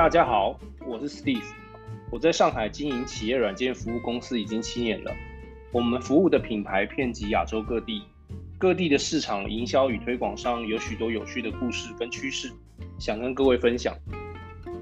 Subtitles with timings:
[0.00, 1.44] 大家好，我是 Steve，
[2.10, 5.14] 我在上海经营企业软件服务公司已经七年了。
[5.72, 8.04] 我们服务的品牌遍及亚洲各地，
[8.56, 12.50] 各地的市场营销与推广上有许多有趣的故事跟趋势，
[12.98, 13.94] 想跟各位分享。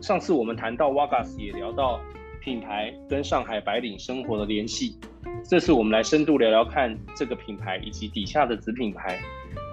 [0.00, 2.00] 上次我们谈到 Wagas，也聊到
[2.41, 5.00] 品牌跟上海白领生活的联系。
[5.43, 9.19] 这次我们来深度聊聊看这个品牌以及底下的子品牌，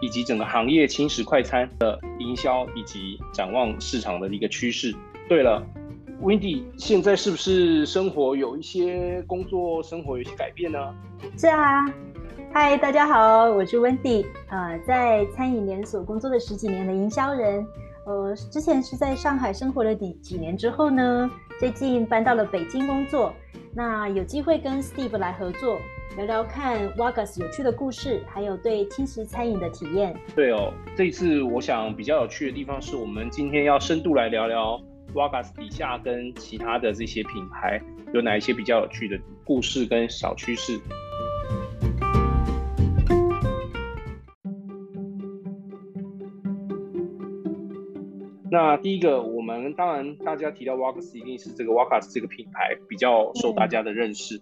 [0.02, 4.92] 以及整个行业轻食快餐的营销以及展望市场的一个趋势。
[5.28, 5.66] 对了
[6.22, 10.78] ，Wendy，现在是不是生活有一些工作生活有一些改变呢？
[11.36, 11.84] 是啊，
[12.54, 17.66] 嗨，大家好，我是 Wendy，呃，在餐饮连锁工作了十几年的营销人，
[18.06, 21.28] 呃，之前是在上海生活了几几年之后呢，
[21.60, 23.34] 最近搬到了北京工作。
[23.74, 25.80] 那有机会跟 Steve 来合作，
[26.18, 30.16] 聊聊看 Wagas 有趣的故事，还有对轻食餐饮的体验。
[30.36, 34.80] 对哦，这一次我想比较有趣的地方是我们今天要深度来聊聊
[35.16, 37.82] Wagas 底下跟其他的这些品牌
[38.14, 40.78] 有哪一些比较有趣的故事跟小趋势。
[48.52, 54.42] 那第一个，我们当然大家提到 Wagas，一定是这个 Wagas 这个品牌比较受大家的认识，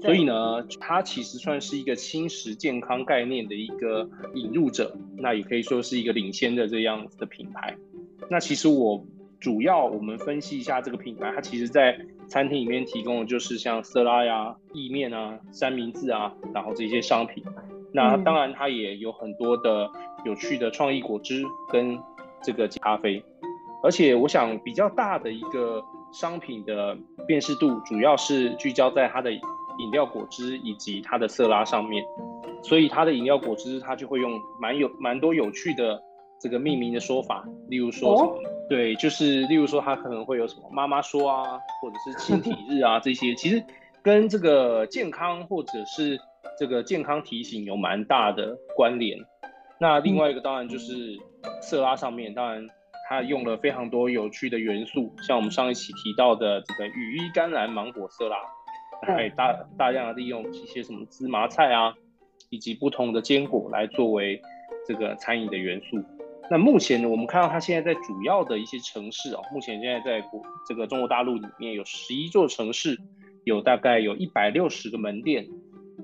[0.00, 7.76] 所以呢，它其实算是一个轻食健康概念的一个引入者，那也可以说是一个领先的这样子的品牌。
[8.30, 9.04] 那其实我
[9.44, 11.94] 主要我们分析一下这个品牌，它其实在
[12.26, 17.44] 餐厅里面提供的就是像色拉呀、意面啊、三明治啊，然后这些商品。
[17.92, 19.86] 那当然它也有很多的
[20.24, 22.00] 有趣的创意果汁跟
[22.42, 23.22] 这个咖啡。
[23.82, 32.02] 而且我想比较大的一个商品的辨识度，主要是聚焦在它的饮料果汁以及它的色拉上面。
[32.62, 36.00] 所以它的饮料果汁，它就会用蛮有蛮多有趣的
[36.40, 43.62] 这个命名的说法，例如说，对，就是例如说他可能会有什么妈妈说啊，或者是亲体日啊这些，其实
[44.02, 46.18] 跟这个健康或者是
[46.58, 49.18] 这个健康提醒有蛮大的关联。
[49.78, 51.18] 那另外一个当然就是
[51.60, 52.68] 色拉上面，当然。
[53.06, 58.38] 它用了非常多有趣的元素，像我们上一期提到的这个羽衣甘蓝芒果色拉，
[59.02, 61.94] 还大大量的利用一些什么芝麻菜啊，
[62.48, 64.40] 以及不同的坚果来作为
[64.88, 66.02] 这个餐饮的元素。
[66.50, 72.98] 那目前呢，我们看到它现在在主要的一些城市哦，目前现在在国这个中国大陆里面有十一座城市，
[73.44, 75.46] 有大概有一百六十个门店。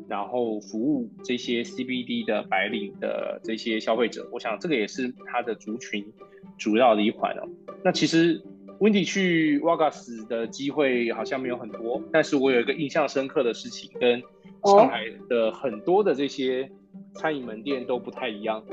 [0.09, 6.05] 然后服务这些 CBD 的白领的这些消费者，我想这个也是它的族群
[6.59, 7.49] 主要的一环哦。
[7.85, 8.43] 那其实
[8.81, 14.21] Wendy 去 Wagas 的机会好像没有很多，但是我有一个印象深刻的事情，跟
[14.65, 16.69] 上海的很多的这些
[17.15, 18.65] 餐饮门店都不太一样。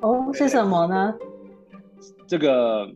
[0.00, 1.14] 哦，是什么呢？
[2.26, 2.88] 这个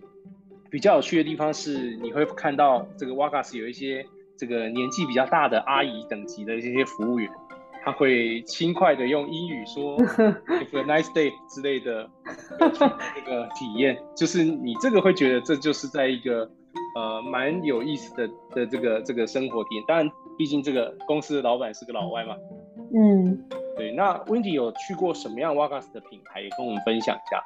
[0.71, 4.05] 比较有趣的地方是，你会看到这个 Wagas 有一些
[4.39, 7.31] 这个年纪比较大的阿姨等级的这些服务员。
[7.85, 12.09] 他会轻快的用英语说 "Have a nice day" 之类的
[12.61, 16.49] 这个体验，就是你这个会觉得这就是在一个
[16.95, 19.85] 呃蛮有意思的的这个这个生活体验。
[19.89, 20.09] 当然，
[20.39, 22.37] 毕竟这个公司的老板是个老外嘛。
[22.95, 23.39] 嗯，
[23.77, 23.93] 对。
[23.93, 27.43] 那 Wendy 有去过什么样 Wagas 的品牌，也跟我们分享一下。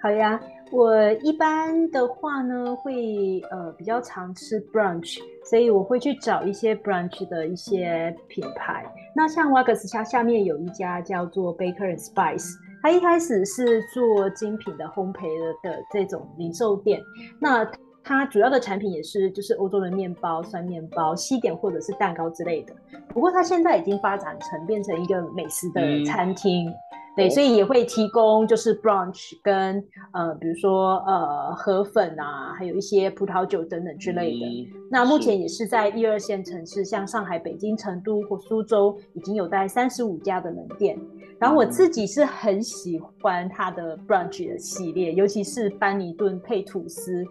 [0.00, 5.18] 好呀，我一般的话呢，会呃比较常吃 brunch，
[5.50, 8.84] 所以我会去找一些 brunch 的一些品牌。
[9.14, 17.00] 那像 Wagas 下下面有一家叫做 Baker and Spice，它一开始是做精品的烘焙的的这种零售店。
[17.40, 17.68] 那
[18.08, 22.74] 它主要的产品也是就是欧洲的面包、酸面包、西点或者是蛋糕之类的。
[23.08, 26.72] 不过它现在已经发展成变成一个美食的餐厅。
[27.14, 34.68] 对，所以也会提供就是 brunch 跟呃，比如说呃河粉啊，还有一些葡萄酒等等之类的。
[34.90, 40.96] 那目前也是在一二线城市，像上海、北京、成都或苏州，已经有大概三十五家的门店。
[41.40, 47.24] 然后我自己是很喜欢它的 brunch 的系列，尤其是班尼顿配吐司。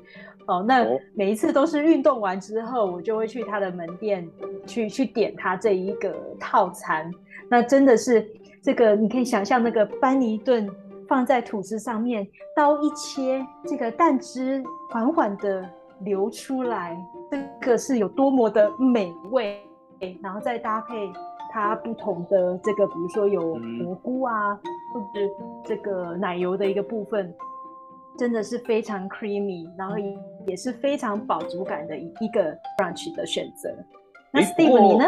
[0.47, 4.27] 哦，那每一次都是运动完之后，我就会去他的门店
[4.65, 7.11] 去去点他这一个套餐。
[7.49, 8.27] 那真的是。
[8.59, 10.69] 这个你可以想象，那个班尼顿
[11.07, 15.63] 放在吐司上面，刀一切，这个蛋汁缓缓的
[15.99, 16.97] 流出来，
[17.31, 19.63] 这个是有多么的美味，
[20.21, 21.09] 然后再搭配
[21.49, 24.59] 它不同的这个，比如说有蘑菇啊，
[24.93, 25.21] 或者
[25.63, 27.33] 这个奶油的一个部分，
[28.17, 29.95] 真的是非常 creamy，然后
[30.47, 33.69] 也是非常饱足感的一一个 brunch 的选择。
[34.31, 35.05] 那 Steve 你呢？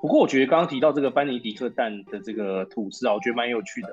[0.00, 3.88] 不过我觉得刚刚提到这个班尼迪克蛋的这个吐司啊，我觉得蛮有趣的，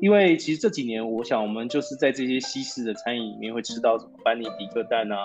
[0.00, 5.16] 因为其实这几年，我想我们就是在这些西式的餐饮里面会吃到什么班尼迪克蛋啊，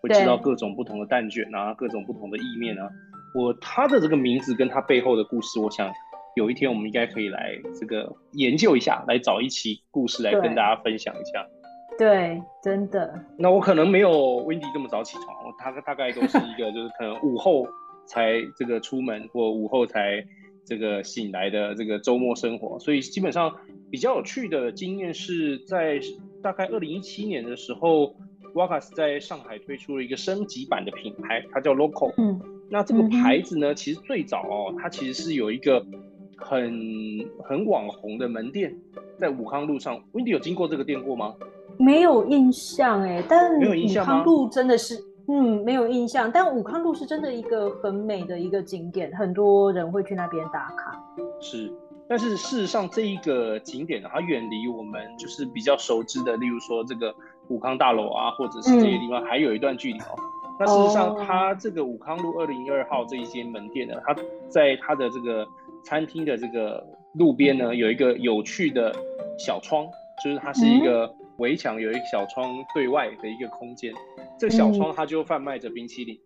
[0.00, 2.88] 会吃到各种不同的蛋卷啊，各种不同的意面啊。
[3.32, 5.92] 我它的这个名字跟它背后的故事，我想
[6.34, 11.46] 有一天我们应该可以来这个研究一下，来找一期故事来跟大家分享一下。
[11.98, 13.24] 对，真的。
[13.38, 14.10] 那我可能没有
[14.44, 17.66] Wendy 这么早起床，我大大概都是一个就是可能午后
[18.04, 20.24] 才这个出门，或午后才
[20.64, 22.78] 这个醒来的这个周末生活。
[22.78, 23.54] 所以基本上
[23.90, 26.00] 比较有趣的经验是在
[26.42, 28.14] 大概二零一七年的时候
[28.54, 32.12] ，Wakas 在上海推出了一个升级版的品牌，它叫 Local。
[32.18, 32.40] 嗯。
[32.68, 35.86] 那这个牌子呢，其实最早哦，它其实是有一个
[36.36, 36.74] 很
[37.44, 38.76] 很网红的门店，
[39.16, 40.02] 在武康路上。
[40.12, 41.36] Wendy 有经过这个店过吗？
[41.78, 44.96] 没有印象哎，但没有印象武康路真的是，
[45.28, 46.30] 嗯，没有印象。
[46.30, 50.98] 但武康路是真的一个很美的一个景点，很多人会去那边打卡。
[51.40, 51.72] 是，
[52.08, 57.14] 但是事实上这一个景点呢，它远离我们就是比较熟知的，例如说这个
[57.48, 60.16] 武康大楼啊，或者是这些地方，还有一段距离哦。
[60.58, 64.16] 那事实上，它这个武康路二零二号这一间门店呢，它
[64.48, 65.46] 在它的这个
[65.84, 66.82] 餐厅的这个
[67.14, 68.94] 路边呢，有一个有趣的
[69.38, 69.86] 小窗，
[70.24, 71.14] 就是它是一个。
[71.38, 73.92] 围墙有一个小窗对外的一个空间，
[74.38, 76.18] 这个小窗它就贩卖着冰淇淋。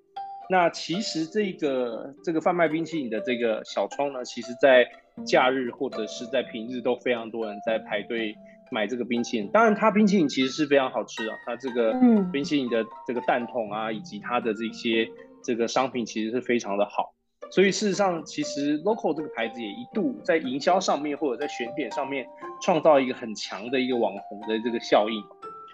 [0.48, 4.84] 那其实这个这个贩卖冰淇淋的这个小窗呢，其实在
[5.24, 8.34] 假日或者是在平日都非常多人在排队
[8.72, 9.48] 买这个冰淇淋。
[9.52, 11.94] 当然，它冰淇淋其实是非常好吃的，它这个
[12.32, 15.08] 冰淇淋的这个蛋筒啊，以及它的这些
[15.44, 17.14] 这个商品其实是非常的好。
[17.52, 22.26] 所以事实上，其实 local 这个牌子也一度在营销上面或者在选点上面
[22.62, 25.22] 创造一个很强的一个网红的这个效应。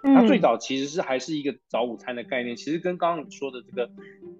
[0.02, 3.90] 它最早其实是还是一个早午餐的概念，其实跟刚刚你说的这个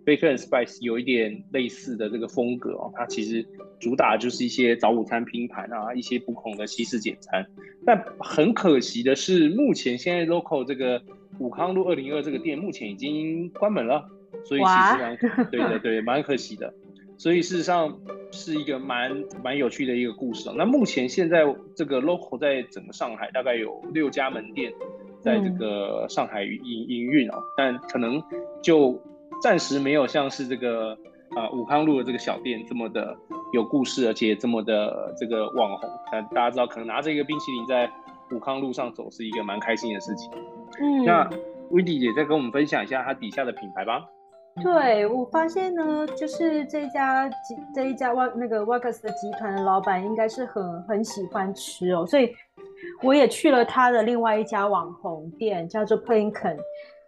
[0.04, 2.93] Bacon Spice 有一点类似的这个风格哦。
[2.94, 3.44] 它其实
[3.81, 7.44] 主打就是一些早午餐拼盘啊，一些不同的西式简餐。
[7.84, 11.02] 但很可惜的是，目前现在 local 这个
[11.40, 14.08] 武康路二零二这个店目前已经关门了，
[14.44, 15.16] 所以其实蛮
[15.50, 16.72] 对对对，蛮可惜的。
[17.18, 17.98] 所以事实上
[18.30, 20.54] 是一个蛮蛮有趣的一个故事哦。
[20.56, 21.42] 那目前现在
[21.74, 24.72] 这个 local 在整个上海大概有六家门店，
[25.20, 28.22] 在这个上海营营运哦，但可能
[28.62, 29.00] 就
[29.42, 30.96] 暂时没有像是这个
[31.34, 33.16] 呃武康路的这个小店这么的
[33.52, 35.88] 有故事，而且这么的这个网红。
[36.12, 37.90] 但大家知道，可能拿着一个冰淇淋在
[38.32, 40.30] 武康路上走是一个蛮开心的事情。
[40.80, 41.30] 嗯，那
[41.70, 44.04] Wendy 也再跟我们分享一下它底下的品牌吧。
[44.62, 52.34] 对我发现呢，就是这家集这一家瓦那个瓦克斯的集团的老板应该是很很喜欢吃哦，所以
[53.02, 56.56] 我也去了他的另外一家网红店，叫做 Planken，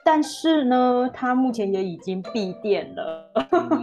[0.04, 3.30] 但是呢，他目前也已经闭店了，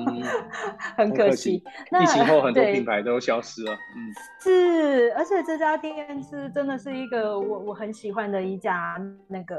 [0.95, 1.63] 很可惜。
[1.99, 8.95] 疫情后很多品牌都消失了，嗯，是，而且这家店是真的是一个我我很喜欢的一家
[9.27, 9.57] 那个。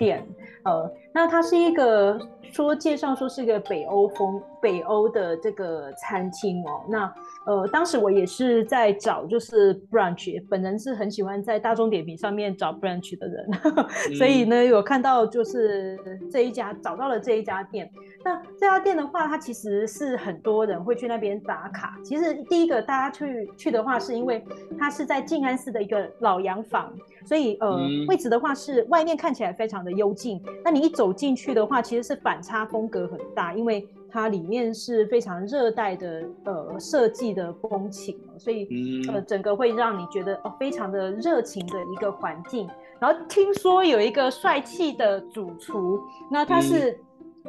[0.00, 0.26] 店，
[0.64, 2.18] 呃，那它是一个
[2.50, 7.14] 说介绍说是一个北欧风北欧的这个餐厅哦，那
[7.46, 13.46] 呃，当时我也是在找就是 brunch，本人是很喜欢在大众点评上面找 brunch 的人，
[14.16, 15.98] 所以呢，有看到就是
[16.32, 17.90] 这一家找到了这一家店。
[18.22, 21.98] 那这家店的话，它其实是很多人会去那边打卡。
[22.04, 24.44] 其实第一个大家去去的话，是因为
[24.78, 26.92] 它是在静安寺的一个老洋房，
[27.24, 27.78] 所以呃
[28.08, 30.38] 位置的话是外面看起来非常的幽静。
[30.62, 38.68] 那你一走进去的话，其实是反差风格很大，因为它里面是非常热带的呃设计的风情，所以
[39.08, 42.68] 呃整个会让你觉得哦非常的热情的一个环境。
[42.98, 45.98] 然后听说有一个帅气的主厨，
[46.30, 47.00] 那他是。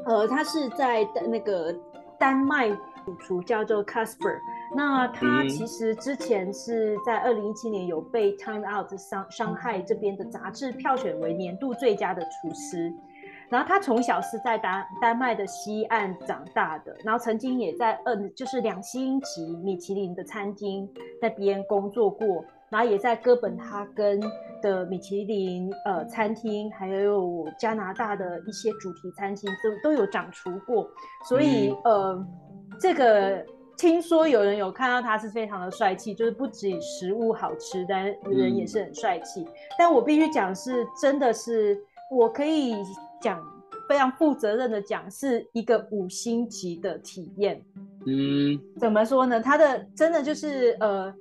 [0.06, 1.74] 呃，他是在那个
[2.20, 2.70] 丹麦
[3.06, 4.40] 主厨叫做 Casper，
[4.76, 12.94] 那他其实之前是在二零一七年有被 Time Out 伤伤害这边的杂志票选为年度最佳的厨师，
[13.50, 20.90] 然后他从小是在丹丹麦的西岸长大的，然后曾经也在二就是两星级米其林的餐厅
[21.22, 22.44] 那边工作过。
[22.72, 24.18] 然后也在哥本哈根
[24.62, 30.90] 的米其林呃餐厅，还有加拿大的一些主题餐厅都都有掌厨过，
[31.28, 32.26] 所以呃，
[32.80, 33.46] 这个
[33.78, 39.46] 听说有人有看到他是非常的帅气，就是不止食物好吃，但人也是很帅气。
[39.78, 41.78] 但我必须讲是真的是，
[42.10, 42.76] 我可以
[43.22, 43.44] 讲
[43.90, 47.62] 非常负责任的讲，是一个五星级的体验。
[48.06, 49.42] 嗯，怎么说呢？
[49.42, 51.14] 他的真的就是呃。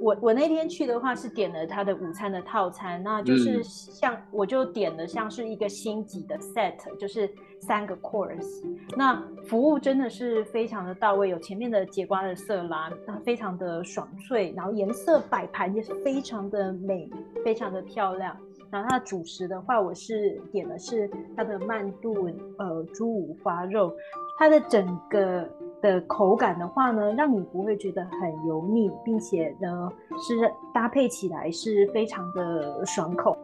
[0.00, 7.28] 我我那天去的话是点了他的午餐的套餐，那就是像我就点了像是一个星级的 set，就是
[7.60, 8.64] 三个 course，
[8.96, 17.10] 那服务真的是非常的到位，有前面的节瓜的色拉，那非常的爽脆，然后颜色摆盘也是非常的美，
[17.44, 18.36] 非常的漂亮。
[18.70, 23.90] 然后它的主食的话，我是点的是它的慢炖呃猪五花肉，
[24.38, 25.48] 它的整个
[25.80, 33.36] 的口感的话呢，让你不会觉得很油腻，并且呢是搭配起来是非常的爽口。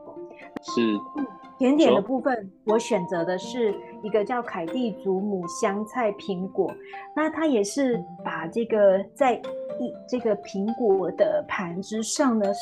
[0.62, 0.98] 是，
[1.58, 6.72] 甜点的部分我选择的是一个叫凯蒂祖母香菜苹果，
[7.14, 12.60] 那它也是把这个在一这个苹果的盘之上呢是。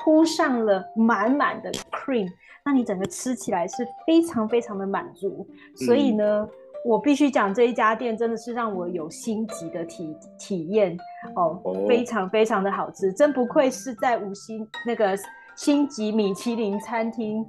[0.00, 2.28] 铺上了满满的 cream，
[2.62, 5.46] 那你整个吃起来是非常非常的满足。
[5.74, 6.46] 所以呢，
[6.84, 10.94] 我必须讲这一家店真的是让我有星级的体体验
[11.34, 15.16] 哦，非常非常的好吃，真不愧是在五星那个
[15.56, 17.42] 星级米其林餐厅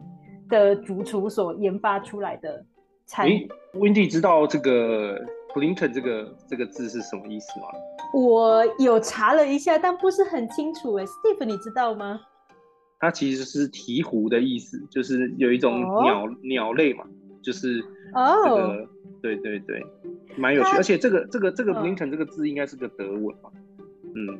[0.47, 2.63] 的主厨所研发出来的
[3.05, 3.27] 餐。
[3.27, 5.19] 哎，Wendy 知道这个
[5.53, 7.65] Clinton 这个这个字是什么意思吗？
[8.13, 10.93] 我有查了一下，但不是很清楚。
[10.93, 12.21] 哎，Steve，你知道吗？
[13.01, 17.03] 它其实是鹈鹕的意思，就是有一种鸟鸟类嘛，
[17.43, 17.81] 就是
[18.13, 18.87] 这个，
[19.25, 19.85] 对对对，
[20.37, 20.75] 蛮有趣。
[20.77, 23.49] 而且这个这个这个 Lincoln 这个字应该是个德文吧，
[24.15, 24.39] 嗯。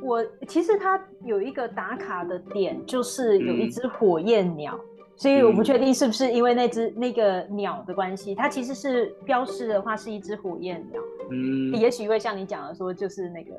[0.00, 4.78] 我其实它有一个打卡的点，就是有一只火焰鸟，
[5.16, 13.52] 所以我不确定是不是因为那只那个鸟的关系，它其实是标示的话是一只火焰鸟，嗯，也许会像你讲的说，就是那个。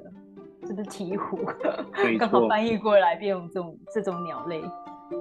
[0.66, 1.38] 是不是鹈鹕？
[2.18, 4.62] 刚好翻译过来变成这种这种鸟类。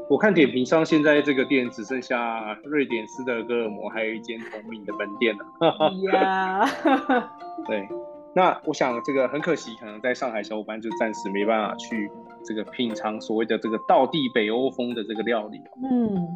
[0.09, 5.45] 我看点评上，现在这个店只剩下瑞典斯德哥尔摩还有一间同名的门店了。
[6.13, 6.65] 呀，
[7.67, 7.89] 对。
[8.35, 12.11] 那我想这个很可惜，可能在上海小伙伴就暂时没办法去
[12.45, 15.59] 这个品尝所谓的这个道地北欧风的这个料理。
[15.83, 16.27] 嗯。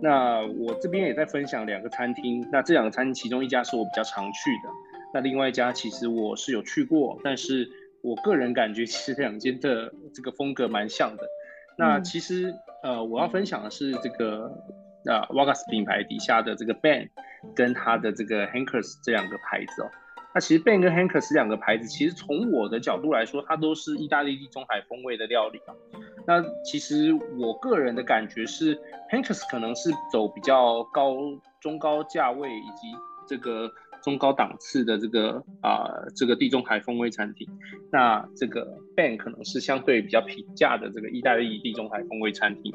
[0.00, 4.70] 那我这边也在分享两个餐厅，那这两个餐厅其中一家是我比较常去的，
[5.12, 7.70] 那另外一家其实我是有去过，但是。
[8.06, 11.26] 我个人感觉，其实两间的这个风格蛮像的。
[11.78, 12.54] 那其实，
[12.84, 14.44] 呃，我要分享的是这个，
[15.06, 17.08] 呃，Wagas 品牌底下的这个 Ben
[17.56, 19.90] 跟它的这个 Hankers 这两个牌子哦。
[20.34, 25.72] 那其实 Ben 跟 Hankers 两个牌子，其实从我的角度来说，它都是意大利地中海风味的料理啊。
[26.26, 28.78] 那其实我个人的感觉是
[29.10, 31.16] ，Hankers 可能是走比较高
[31.60, 32.94] 中高价位以及
[33.26, 33.72] 这个。
[34.04, 37.48] 中高档次的这个啊，这个地中海风味餐厅，
[37.90, 42.70] 那这个 Ben 可能是相对比较平价的这个意大利地中海风味餐厅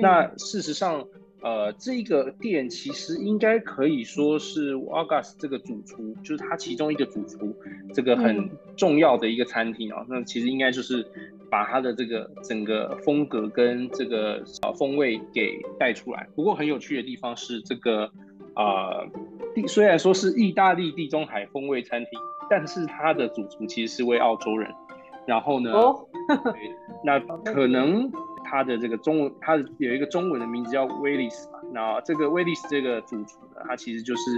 [0.00, 1.06] 那事实上，
[1.42, 7.54] 呃，这个店其实应该可以说是 August 这个主厨，就是他其中一个主厨，
[7.92, 10.06] 这个很重要的一个餐厅啊。
[10.08, 11.06] 那其实应该就是
[11.50, 16.26] 把他的这个整个风格跟这个啊风味给带出来。
[16.34, 18.10] 不过很有趣的地方是这个。
[18.54, 19.02] 啊，
[19.54, 22.10] 地虽然说是意大利地中海风味餐厅，
[22.50, 24.70] 但是它的主厨其实是位澳洲人。
[25.24, 26.04] 然后呢，哦
[27.04, 28.10] 那可能
[28.44, 31.60] 他的这个中文，他有一个中文的名字叫威利斯嘛。
[31.72, 34.36] 那这个威利斯这个主厨呢，他其实就是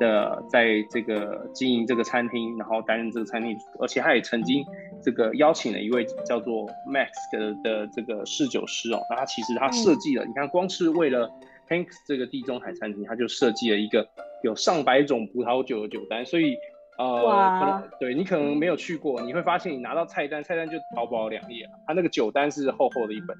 [0.00, 4.64] 的在这个经营这个餐厅，然后担任这个餐厅，而且他也曾经
[5.02, 9.00] 这个邀请了一位叫做 Max 的的这个侍酒师哦。
[9.10, 11.30] 那他其实他设计了，你看光是为了。
[11.68, 14.06] Hanks 这个地中海餐厅，它就设计了一个
[14.42, 16.56] 有上百种葡萄酒的酒单，所以
[16.98, 23.36] 呃，可能对你可能没有去过，你会发现你拿到菜单，菜单就薄薄两页，它那个酒单是厚厚的一本。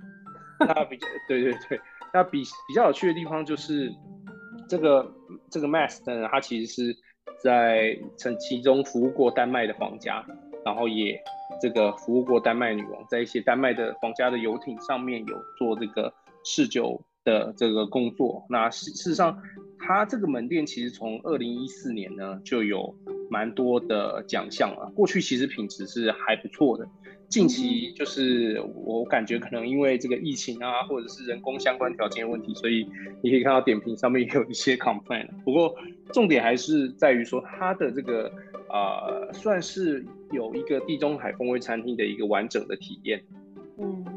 [0.59, 1.81] 那比较对对对，
[2.13, 3.93] 那比比较有趣的地方就是
[4.69, 5.13] 这个
[5.51, 6.97] 这个 Max 呢，它其实是
[7.43, 10.25] 在曾其中服务过丹麦的皇家，
[10.65, 11.21] 然后也
[11.61, 16.13] 这个服务过丹麦女王，在一些丹麦的皇家的游艇上面有做这个
[16.45, 17.01] 侍酒。
[17.25, 19.41] 的这个工作，那事事实上，
[19.79, 22.95] 他这个门店其实从二零一四年呢就有
[23.31, 24.93] 蛮多的奖项了。
[24.95, 26.87] 过去其实品质是还不错的，
[27.29, 32.87] 近期就是我感觉可能因为这个疫情啊，或者是人工相关条件问题，所以
[33.23, 35.29] 你可以看到点评上面也有一些 complaint。
[35.45, 35.75] 不过
[36.13, 38.31] 重点还是在于说，它的这个
[38.69, 43.25] 呃，算是有一个地中海风味餐厅的一个完整的体验。
[43.79, 44.14] 嗯。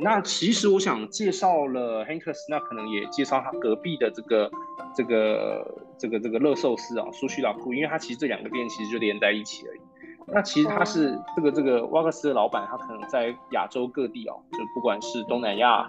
[0.00, 4.50] 那其实我想介绍了 Hankers，那可能也介绍他隔壁的这个
[4.94, 9.80] 这个这个这个乐寿司啊，苏须老库，因为他其实这两个店其实就连在一起而已。
[10.28, 15.88] 那其实他是这个这个瓦克斯的老板，他可能在亚洲各地哦，就不管是东南亚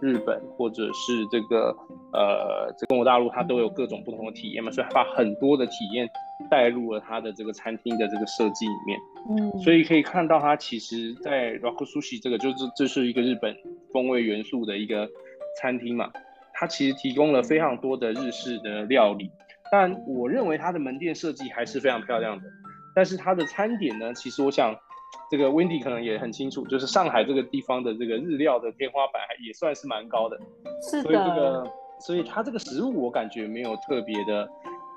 [0.00, 1.74] 日本或者是这个
[2.12, 6.08] 呃这中国大陆，它都有各种不同的体验嘛，所以他把很多的体验
[6.50, 8.98] 带入了他的这个餐厅的这个设计里面。
[9.30, 13.54] 嗯，所以可以看到，它其实，在 r o k Sushi 这个就是这是一个日本
[13.92, 15.08] 风味元素的一个
[15.60, 16.10] 餐厅嘛，
[16.54, 19.30] 它其实提供了非常多的日式的料理，
[19.70, 22.44] 但我认为它的门店设计还是非常漂亮的。
[22.94, 24.74] 但是它的餐点呢，其实我想。
[25.30, 30.38] 这个 Wendy 可能也很清楚，就是上海这个地方的这个日料的天花板也算是蛮高的，
[30.90, 31.02] 是的。
[31.02, 34.48] 所以这个，所以它这个食物我感觉没有特别的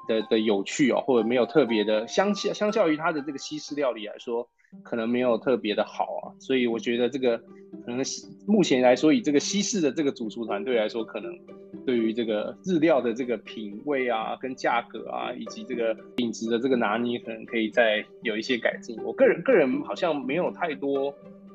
[0.08, 4.48] 的的有趣哦，或者没有特别的相相相较于它的这个西式料理来说，
[4.84, 6.32] 可能没有特别的好啊。
[6.40, 7.42] 所以我觉得这个
[7.86, 8.04] 可能
[8.48, 11.38] 目前来说，以这个西式的这个主厨团队来说，可能。
[11.84, 18.96] 对于这个日料的这个品味啊，跟价格啊，以及这个品质的这个拿捏，可能可以再有一些改进。
[19.04, 21.12] 我个人个人好像没有太多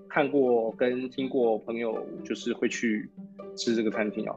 [0.09, 3.09] 看过跟听过朋友，就是会去
[3.57, 4.35] 吃这个餐厅啊。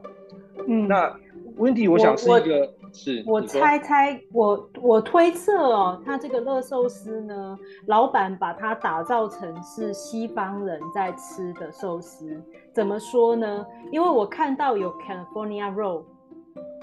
[0.68, 1.12] 嗯，那
[1.56, 2.72] 温迪我想是一个。
[2.92, 12.42] 是我猜猜，我我推测哦，他这个乐寿司呢，老板把它打造成是西方人在吃的寿司，
[12.72, 13.66] 怎么说呢？
[13.90, 16.02] 因为我看到有 California Roll，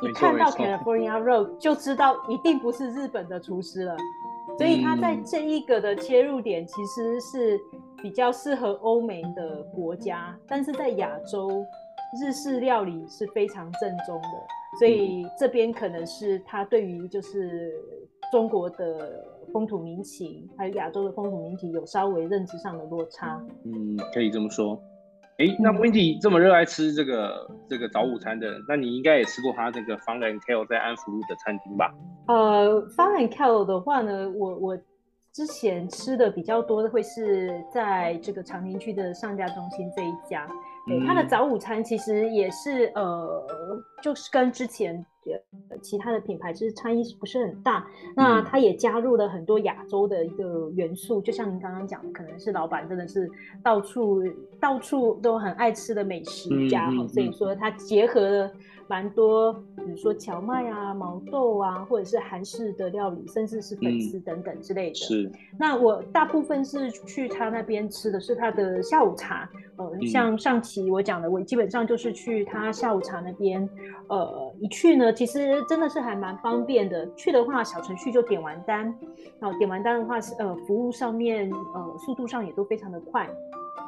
[0.02, 3.96] 一看到 California Roll 就知道一定不是日本的厨师了，
[4.58, 7.60] 所以他在这一个的切入点其实是
[8.02, 11.66] 比较适合欧美的国家，但是在亚洲。
[12.22, 14.30] 日式料理是非常正宗的，
[14.80, 17.74] 所以这边可能是他对于就是
[18.32, 23.42] 中国的风土民情，还有亚洲的风土民情有稍微认知上的落差。
[23.66, 24.82] 嗯，可以这么说。
[25.38, 31.94] 哎，那 Wendy 这么热爱吃这个这个早午餐的，那你应该也吃过他这个 Fun and Kale 在安福路的餐厅吧？
[32.28, 34.78] 呃，Fun and Kale 的话呢，我我
[35.32, 40.48] 之前吃的比较多的会是在这个长宁区的上家中心这一家。
[40.88, 43.46] 对，它的早午餐其实也是呃，
[44.02, 45.06] 就是跟之前
[45.82, 47.86] 其他的品牌其实差异不是很大。
[48.16, 53.30] 那它也加入了很多亚洲的一个元素，就像您刚刚讲的，可能是老板真的是
[53.62, 54.24] 到处
[54.60, 58.52] 到处都很爱吃的美食家哈，所以说它结合了。
[58.88, 64.96] 蛮多，比如说荞麦啊、毛豆啊，或者是韩式的料理，甚至是粉丝等等之类的。
[64.96, 65.32] 是。
[65.60, 69.50] 那我大部分是去他那边吃的是他的下午茶。
[69.78, 73.68] 呃，像上期我讲的，我基本上就是去他下午茶那边。
[74.08, 77.08] 呃，一去呢，其实真的是还蛮方便的。
[77.14, 78.86] 去的话，小程序就点完单。
[79.40, 83.30] 然后点完单的话，是呃，服务上面呃，速度上也都非常的快。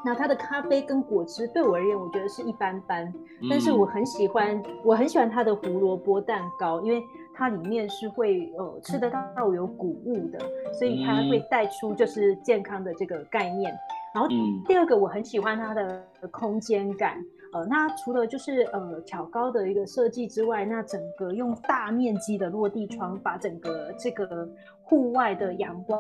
[0.05, 3.13] 那它的咖啡跟果汁对我而言，我觉得是一般般，
[3.49, 7.03] 但是我很喜欢，我很喜欢它的胡萝卜蛋糕，因为
[7.35, 10.39] 它里面是会呃吃得到有谷物的，
[10.73, 13.73] 所以它会带出就是健康的这个概念。
[14.13, 14.29] 然后
[14.65, 17.17] 第二个我很喜欢它的空间感，
[17.53, 24.49] 呃，那除了就是呃挑高的一个设计之外，那整个用大面积的落地窗，把整个这个
[24.81, 25.99] 户外的阳光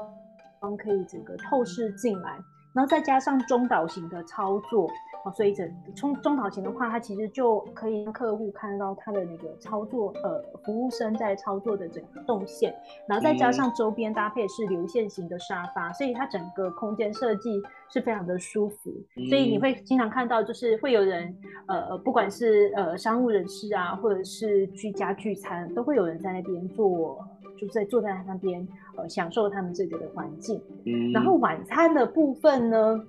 [0.59, 2.39] 光可以整个透视进来。
[2.73, 4.87] 然后再加上中岛型的操作，
[5.25, 12.73] 哦，所以整中中岛型的话，它其实就可以让客户看到它的那个操作，呃，服务生在操作的整个动线。
[13.07, 18.91] 然后再加上周边搭配是流线型的沙发，所以它整个空间设计是非常的舒服。
[19.29, 21.35] 所以你会经常看到，就是会有人，
[21.67, 27.27] 呃，不管是呃商务人士啊，或者是居家聚餐，都会有人在那边做。
[27.59, 30.61] 就在坐在那边，呃，享受他们这个的环境。
[30.85, 33.03] 嗯，然后晚餐的部分呢，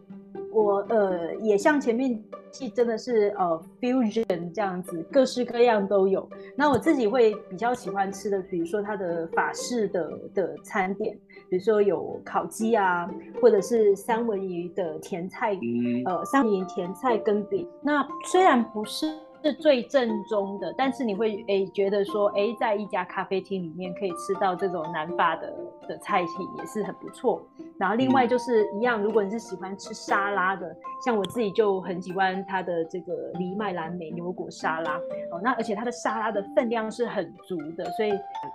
[0.52, 6.28] 我呃也像前面记真的是呃 fusion 这样子，各式各样都有。
[6.56, 11.16] 那我自己会比较喜欢吃的，比如说它的法式的的餐点，
[11.48, 13.08] 比如说有烤鸡啊，
[13.40, 15.56] 或者是三文鱼的甜菜，
[16.04, 17.68] 呃，三文鱼甜菜跟饼。
[17.82, 19.06] 那虽然不是。
[19.42, 25.52] 是最正宗的，但是你会诶觉得说诶，在一家咖啡厅里面可以吃到这种南法的
[25.88, 27.42] 的菜品也是很不错。
[27.78, 34.98] 然后另外就是一样，如果你是喜欢吃沙拉的，像我自己就很喜欢它的这个藜麦蓝莓牛果沙拉
[35.32, 35.40] 哦。
[35.42, 38.12] 那而且它的沙拉的分量是很足的，所以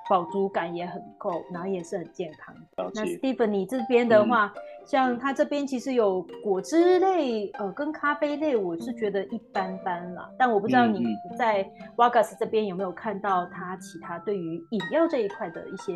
[0.07, 2.55] 饱足感也很够，然后也是很健康。
[2.93, 4.53] 那 Stephen 你这边的话，
[4.85, 10.85] 像它这边其实有果汁类呃跟咖啡类，我是觉得一般般啦，但我不知道。
[10.85, 11.03] 你
[11.37, 11.67] 在
[11.97, 15.93] Wagas 这边有没有看到它其他对于饮料这一块的一些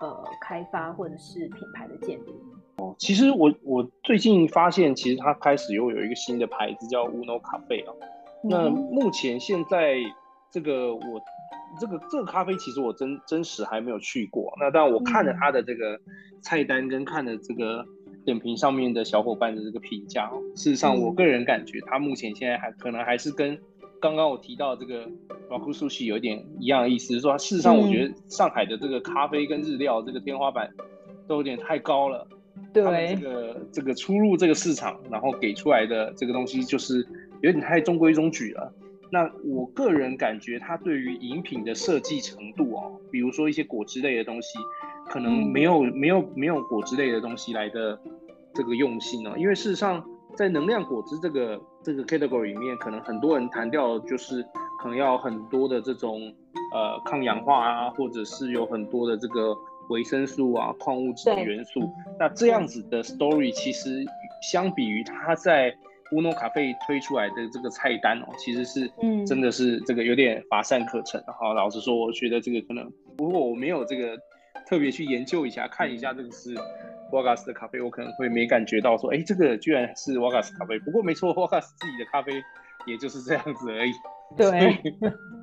[0.00, 2.34] 呃开发或者是品牌的建立？
[2.76, 7.92] 哦，其实我我最近发现，其实它开始又有一个新的牌子叫 Uno 咖啡啊。
[8.42, 9.96] 那目前现在
[10.50, 11.20] 这个我
[11.78, 14.52] 这个这个咖啡，其实我真真实还没有去过。
[14.58, 16.00] 那但我看了它的这个
[16.40, 17.84] 菜单跟看了这个
[18.24, 23.58] 点评上面的小伙伴的这个评价哦，事实上我个人感觉，他目前现在还可能还是跟
[24.00, 25.06] 刚刚我提到这个
[25.48, 30.70] Roku Sushi 有点一样的意思，是说事实上我觉得上海的这个咖啡跟日料这个天花板
[31.26, 32.26] 都有点太高了。
[32.72, 37.06] 对，这个这个出入这个市场，然后给出来的这个东西就是
[37.42, 38.72] 有点太中规中矩了。
[39.10, 44.58] 那我个人感觉，它对于饮品的设计程度哦，比如说一些果汁类的东西，
[45.06, 47.98] 可能没有没有没有果汁类的东西来的
[48.54, 49.32] 这个用心哦。
[49.36, 50.04] 因为事实上，
[50.36, 54.42] 在能量果汁这个这个 category 里面，可能很多人谈掉就是
[54.80, 56.20] 可能要很多的这种
[56.72, 59.56] 呃抗氧化啊，或者是有很多的这个。
[59.88, 64.02] 维生素啊，矿物质的元素，那这样子的 story 其实
[64.40, 65.76] 相比于他在
[66.12, 71.20] 乌诺咖啡推出来的这个菜单哦，其实是，嗯，真的是这个有点乏善可陈。
[71.24, 74.16] 哈，老实说，我觉得这个可能，如果我没有这个
[74.66, 76.54] 特别去研究一下，看一下这个是
[77.12, 80.78] 瓦嘎斯的咖啡，我可能会没感觉到说，哎，这个居然是瓦嘎斯咖啡。
[80.80, 82.32] 不过没错，瓦嘎斯自己的咖啡
[82.86, 83.92] 也就是这样子而已。
[84.36, 84.50] 对，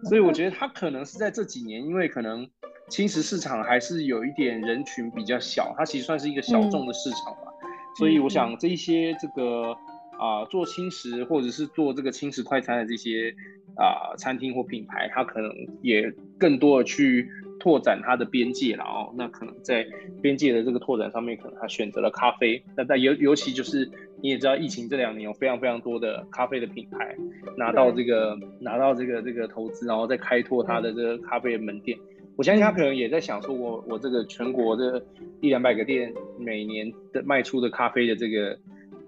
[0.04, 2.46] 所以 我觉得他可能是在这几年，因为可能。
[2.90, 7.54] 轻食市场还是有一点人群比较小，它其实算是一个小众的市场吧。
[8.00, 9.78] 所以我想这一些这个
[10.18, 13.32] 啊做轻食或者是做这个轻食快餐的这些
[13.76, 15.52] 啊餐厅或品牌，它可能
[15.84, 17.30] 也更多的去
[17.60, 19.14] 拓展它的边界了哦。
[19.18, 19.86] 那可能在
[20.22, 22.64] 边界的这个拓展上面，可能他选择了咖啡。
[22.76, 23.90] 那在尤尤其就是
[24.22, 27.16] 你也知道，疫情这两年有非常非常多的咖啡的品牌
[27.58, 31.98] 拿到这个拿到这个这个投资，然后再开拓它的这个咖啡的门店。
[32.36, 35.04] 我相信他可能也在想说，我我这个全国的
[35.42, 38.58] 一两百个店每年的卖出的咖啡的这个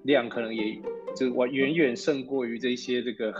[0.03, 0.77] 量，可能也
[1.15, 3.33] 就我远远胜过于这些这个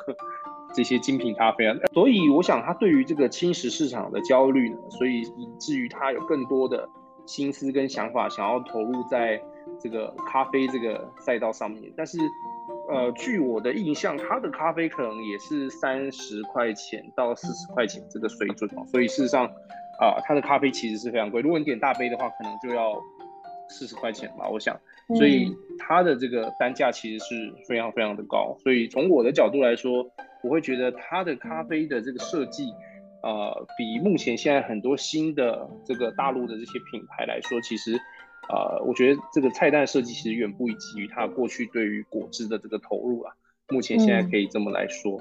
[0.74, 1.76] 这些精品咖啡啊。
[1.94, 6.88] 所以我想他对于这个轻食市场的焦虑呢，所以以至于他有更多的
[7.26, 9.42] 心思跟想法想要投入在
[9.80, 11.92] 这个咖啡这个赛道上面。
[11.96, 12.18] 但是，
[12.90, 18.86] 呃，据我的印象，他的咖啡可能也是三十块钱到四十块钱这个水准哦。
[18.88, 19.50] 所以事实上。
[20.00, 21.44] 啊，他的咖啡其实是非常贵。
[21.44, 23.00] 如果你点大杯的话，可能就要
[23.70, 24.76] 四十块钱吧，我想。
[25.16, 28.58] 所以它的这个单价其实是非常非常的高。
[28.64, 30.04] 所以从我的角度来说，
[30.44, 32.74] 我会觉得它的咖啡的这个设计，
[33.24, 37.96] 呃，比目前现在很多新的这个大陆的这些品牌来说，其实，
[38.50, 43.34] 呃，我觉得这个菜单设计其实远不及于它过去对于果汁的这个投入啊。
[43.70, 45.20] 目前现在可以这么来说。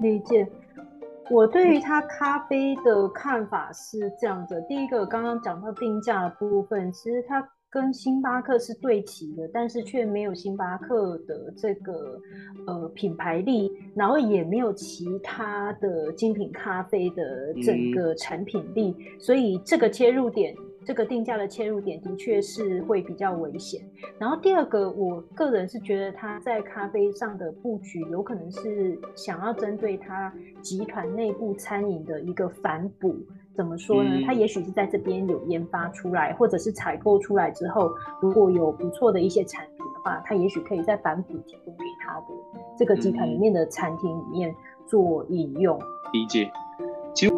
[0.00, 0.46] 理解。
[1.30, 12.18] 我对于它咖啡的看法是这样的：第一个，刚刚讲到定价的部分，其实它跟星巴克是对齐的，但是却没有星巴克的这个
[12.66, 20.54] 呃品牌力，然后也没有其他的精品咖啡的整个产品力，所以这个切入点。
[20.86, 23.78] 这个定价的切入点的确是会比较危险。
[24.18, 33.14] 然后第二个，我个人是觉得他在咖啡上的布局有可能是想要针对他集团内部餐饮的一个反哺。
[33.58, 34.22] 怎么说呢？
[34.24, 37.90] 他也许是在这边有研发出来，或者是采购出来之后，
[38.22, 42.26] 如果有不错的一些产品的话，他也许可以在反哺提供给他的
[42.78, 44.54] 这个集团里面的餐厅里面
[44.86, 45.76] 做应用。
[46.12, 46.48] 理解。
[47.12, 47.34] 其实。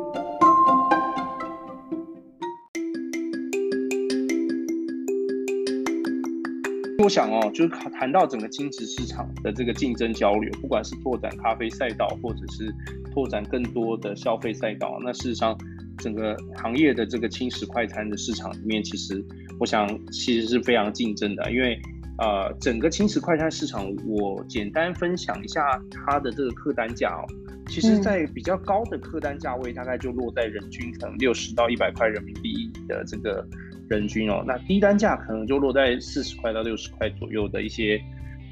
[7.02, 12.70] 我想哦，就是谈到整个精值市场的这个竞争交流，不管是拓展咖啡赛道，或者是
[13.10, 15.56] 拓展更多的消费赛道，那事实上
[16.00, 19.24] 整个行业的这个轻食快餐的市场里面，其实
[19.58, 21.52] 我想其实是非常竞争的。
[21.52, 21.80] 因为
[22.18, 27.24] 呃，整个轻食快餐市场，我简单分享一下它的这个客单价哦，
[27.68, 33.46] 其实在比较高的客单价位，大概就落在人均可能六十到一百块人民币的这个。
[33.90, 38.00] 人均哦，那低单价可能就落在四十块到六十块左右的一些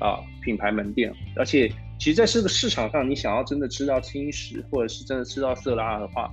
[0.01, 6.29] 啊品牌门店，而且其实在这个市场上，你想要真的吃到轻食，或者是真的吃到色拉的话，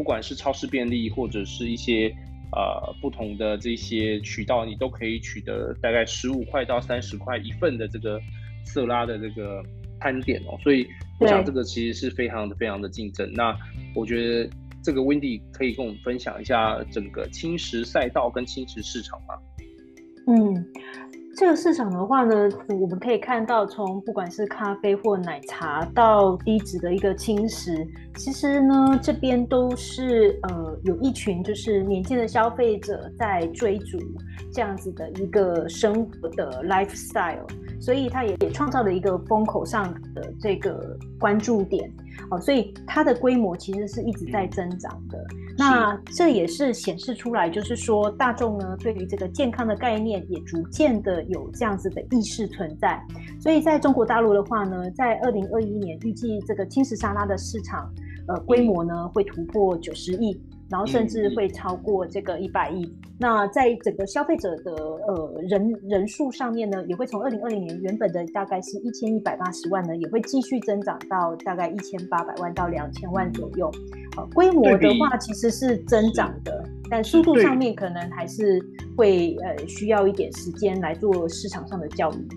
[0.00, 2.08] 不管是超市便利或者是一些
[2.52, 8.18] 呃不同的这些渠道，你都可以取得大概十五块到三十块一份的这个
[8.64, 9.62] 色拉的这个
[10.00, 13.30] 餐点哦，所以我想这个其实是非常的非常的竞争。
[13.34, 13.54] 那
[13.94, 14.50] 我觉得。
[14.82, 19.34] 这个 Wendy 可以跟我们分享一下整个轻食赛道跟轻食市场吗？
[20.26, 20.54] 嗯，
[21.40, 27.74] 这个市场的话呢，我们可以看到，从不管是咖啡或奶茶到低脂的一个轻食，
[28.16, 33.98] 其实呢，这边都是呃有一群就是年轻的消费者在追逐
[34.52, 37.48] 这样子的一个生活的 lifestyle。
[37.80, 41.90] 所以它也也创造了一个风口上的这个关注点，
[42.30, 45.18] 哦，所以它的规模其实是一直在增长的。
[45.56, 53.02] 那这也是显示出来，就是说大众呢对于这个健康的概念也逐渐的有这样子的意识存在。
[53.40, 57.92] 所以在中国大陆的话呢，在二零二一年预计这个轻食沙拉的市场
[58.32, 60.40] 呃规模呢会突破九十亿。
[60.70, 62.88] 然后甚至会超过这个一百亿。
[63.18, 73.68] 那在整个消费者的呃人人数上面呢，也会从二零二零年原本的大概是一千一百八十万呢，也会继续增长到大概一千八百万到两千万左右。
[74.16, 78.64] 呃，规模的话其实是增长的，但速度上面可能还是
[78.96, 82.28] 会呃需要一点时间来做市场上的教育。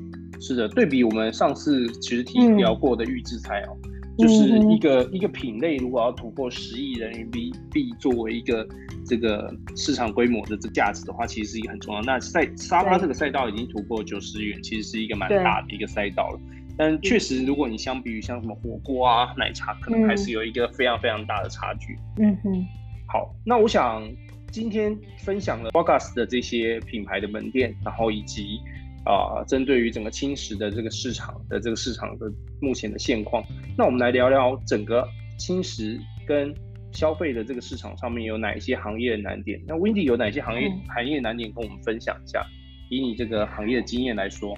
[0.41, 3.77] 是的，对比我们上次其实提聊过的预制菜哦。
[4.17, 8.67] 就是一个一个品类，如果要突破十亿人民币币作为一个
[9.06, 12.02] 这个市场规模的这价值的话，其实是一个很重要。
[12.02, 16.39] 那赛沙发这个赛道已经突破九十元，其实是一个蛮大的一个赛道了。
[16.78, 21.97] 但确实，如果你相比于像什么火锅啊、奶茶，可能还是有一个非常非常大的差距。
[22.19, 22.65] 嗯哼。
[23.08, 24.08] 好，那我想
[24.52, 28.60] 今天分享了 Wagas 的这些品牌的门店，然后以及。
[29.05, 33.43] 啊，针对于整个轻食的这个市场的这个市场的目前的现况，
[33.77, 36.53] 那我们来聊聊整个轻食跟
[36.91, 39.61] 消费的这个市场上面有哪一些行业的难点？
[39.67, 42.45] 那 Wendy 有哪些行业行业难点跟我们分享一下？
[42.89, 44.55] 以你这个行业的经验来说，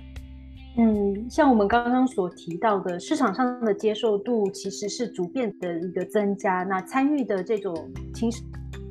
[0.77, 7.73] 嗯，像我们刚刚所提到的，市场上的接受度其实是逐渐的一个增加，那参与的这种
[8.13, 8.29] 轻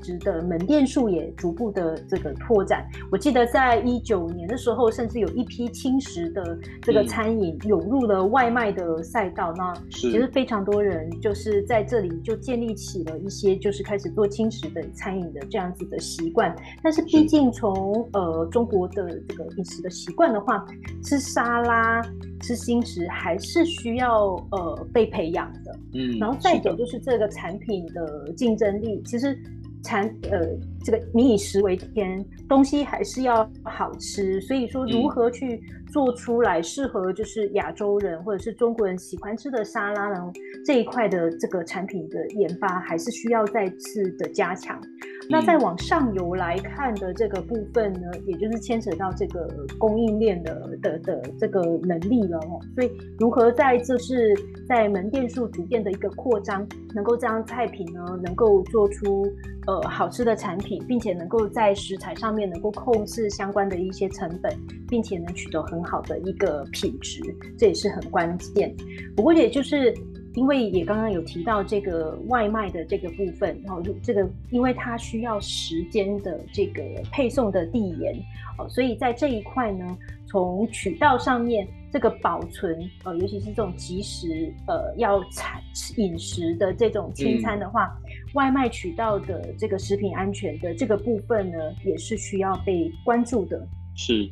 [0.04, 0.14] 食。
[0.24, 2.86] 的门店数也逐步的这个拓展。
[3.10, 9.52] 我记得在一九年的时候，甚至有一批轻食的这个餐饮涌入了外卖的赛道。
[9.56, 16.54] 那其实非常多人就是在这里就建立起了一些就是开始做轻食的餐饮的这样子的习惯。
[16.82, 20.64] 但是毕竟从呃中国的这个饮食的习惯的话，
[21.02, 22.00] 吃沙拉、
[22.40, 25.78] 吃轻食还是需要呃被培养的。
[25.94, 29.36] 嗯，然后再者就是这个产品的竞争力，其实。
[29.84, 30.40] 产呃，
[30.82, 34.40] 这个民以食为天，东西还是要好吃。
[34.40, 35.62] 所以说，如何去
[35.94, 40.32] 做出来适合就是亚洲人或者是中国人喜欢吃的沙拉呢？
[40.66, 44.76] 这一块的这个产品的研发还是需要再次的加强。
[45.30, 52.58] 那再往上游来看的这个部分呢，也就是牵扯到这个供应链的的的这个能力了哦。
[52.74, 54.34] 所以，如何在这是
[54.68, 59.26] 在门店数逐渐的一个扩张，能够将菜品呢，能够做出
[59.66, 64.52] 呃好吃的产品，并且能够在食材上面能够控制相关的一些成本，
[64.88, 67.20] 并且能取得很好的一个品质，
[67.58, 68.74] 这也是很关键。
[69.14, 69.94] 不过，也就是。
[70.36, 78.12] 因为也刚刚有提到这个外卖的这个部分，然后这个因为它需要时间的这个配送的递延，
[78.58, 85.62] 哦，所以在这一块呢，从渠道上面这个保存，呃，尤其是这种即时呃要餐
[85.98, 87.96] 饮食的这种清餐的话，
[88.34, 93.64] 外卖渠道的这个食品安全的这个部分呢，也是需要被关注的。
[93.94, 94.28] 是。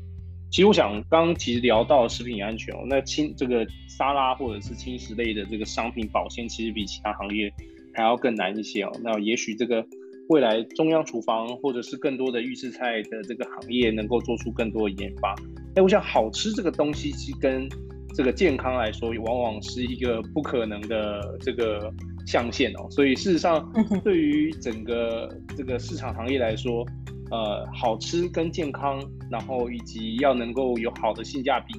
[0.52, 7.50] 其实我想，刚刚其实聊到食品安全哦，那轻这个沙拉或者是轻食类的这个商品保鲜，其实比其他行业
[7.94, 8.92] 还要更难一些哦。
[9.02, 9.82] 那也许这个
[10.28, 15.34] 未来中央厨房或者是更多的预制菜的这个行业能够做出更多的研发。
[15.74, 17.66] 哎，我想好吃这个东西，其实跟
[18.14, 21.90] 这个健康来说，往往是一个不可能的这个
[22.26, 22.86] 象限哦。
[22.90, 23.72] 所以事实上，
[24.04, 26.86] 对于整个这个市场行业来说，
[27.32, 31.74] 呃，好吃跟健康，然后以及要能够有好的性价比，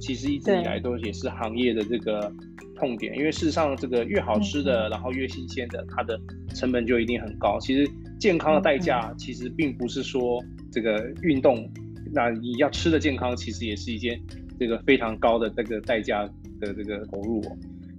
[0.00, 2.30] 其实一直以来都也是行业的这个
[2.74, 3.16] 痛点。
[3.16, 6.20] 因为事实上，这个越好吃的，然后越新鲜的，它的
[6.56, 7.56] 成本就一定很高。
[7.60, 7.88] 其实
[8.18, 10.42] 健康的代价，其实并不是说
[10.72, 11.70] 这个运动，
[12.12, 14.20] 那你要吃的健康，其实也是一件
[14.58, 17.40] 这个非常高的这个代价的这个投入。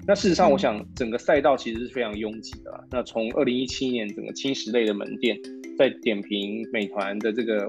[0.08, 2.88] 那事实上，我想整个赛道其实是非常拥挤的。
[2.90, 5.38] 那从二零一七年整个轻食类的门店。
[5.78, 7.68] 在点评美团的这个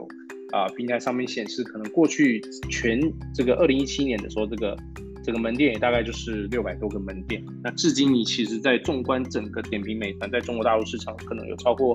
[0.51, 2.99] 啊平台上面显示，可能过去全
[3.35, 4.75] 这个二零一七年的时候，这个
[5.23, 7.45] 整个门店也大概就是六百多个门店。
[7.63, 11.95] 那至今你其实，在纵观整个点评美团在中国大陆市场，可能有超过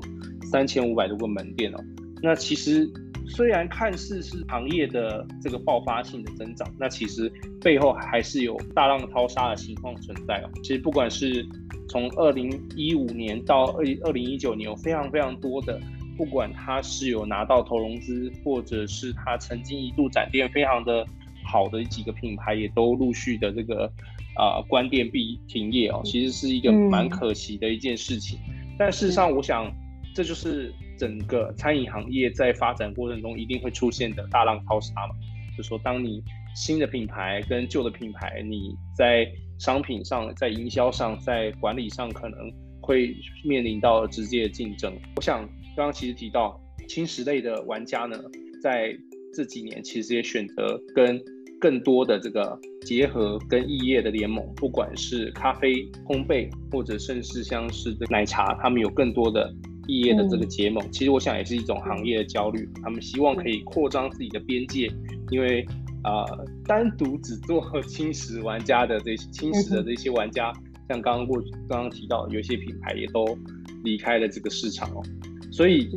[0.52, 1.84] 三千五百多个门店哦。
[2.22, 2.88] 那其实
[3.28, 7.32] 虽然看似是行业的这个爆发性的增长，那其实
[7.62, 10.50] 背后还是有大浪淘沙的情况存在哦。
[10.62, 11.46] 其实不管是
[11.90, 15.80] 从二零一五年到二二零一九年，有非常非常多的。
[16.16, 21.04] 不管他是有拿到投融资，或者是他曾经一度展店非常的
[21.44, 23.92] 好的几个品牌，也都陆续的这个
[24.38, 28.38] 啊关店闭停业哦，其实是一个蛮可惜的一件事情。
[28.78, 29.74] 但事实上，我想
[30.14, 35.16] 这就是整个餐饮行业在发展过程中一定会出现的大浪淘沙嘛。
[35.58, 36.24] 就说当你
[36.56, 39.28] 新的品牌跟旧的品牌，你在
[39.60, 42.38] 商品上、在营销上、在管理上可能。
[42.86, 44.94] 会面临到直接的竞争。
[45.16, 48.22] 我想刚刚其实提到轻食类的玩家呢，
[48.62, 48.94] 在
[49.34, 51.18] 这几年其实也选择跟
[51.62, 55.76] 更多的这个结合跟异业的联盟，不管是咖啡
[56.10, 59.50] 烘焙，或者甚至像是奶茶，他们有更多的
[59.88, 60.84] 异业的这个结盟。
[60.92, 64.92] 其实我想也是一种行业的焦虑，他们希望可以扩张自己的边界，
[65.30, 65.66] 因为
[66.04, 66.26] 啊，
[66.66, 70.52] 单独只做轻食玩家的这些轻食的这些玩家，
[70.90, 73.38] 像刚刚过刚刚提到，有一些品牌也都
[73.84, 75.02] 离开了这个市场哦，
[75.52, 75.90] 所以。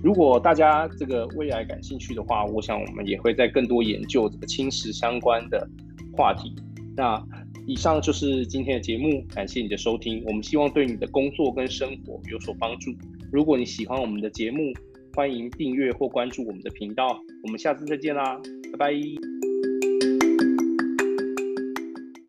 [0.00, 5.68] 如果大家这个未来感兴趣的话，我想我们也会在更多研究这个轻食相关的
[6.16, 6.54] 话题。
[6.96, 7.20] 那
[7.66, 10.22] 以上就是今天的节目，感谢你的收听。
[10.24, 12.92] 我们希望对你的工作跟生活有所帮助。
[13.30, 14.72] 如果你喜欢我们的节目，
[15.14, 17.22] 欢迎订阅或关注我们的频道。
[17.44, 18.40] 我们下次再见啦，
[18.72, 18.92] 拜拜。